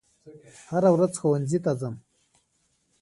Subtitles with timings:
[0.69, 1.95] هره ورځ ښوونځي ته ځم